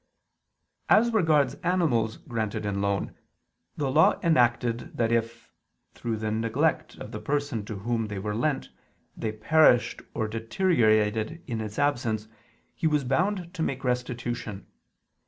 [0.89, 3.15] As regards animals granted in loan,
[3.77, 5.51] the Law enacted that if,
[5.93, 8.71] through the neglect of the person to whom they were lent,
[9.15, 12.27] they perished or deteriorated in his absence,
[12.73, 14.65] he was bound to make restitution.